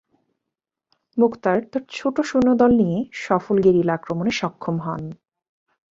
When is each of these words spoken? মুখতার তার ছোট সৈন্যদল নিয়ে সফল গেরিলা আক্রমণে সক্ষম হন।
মুখতার 1.17 1.57
তার 1.71 1.83
ছোট 1.89 2.15
সৈন্যদল 2.29 2.71
নিয়ে 2.81 2.97
সফল 3.23 3.55
গেরিলা 3.65 3.93
আক্রমণে 3.97 4.31
সক্ষম 4.39 4.75
হন। 4.79 5.01